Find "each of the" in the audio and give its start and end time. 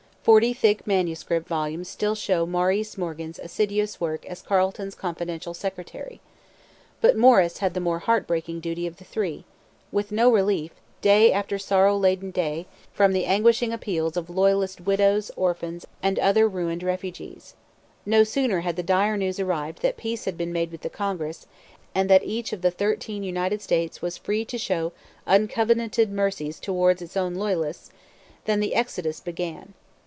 22.23-22.69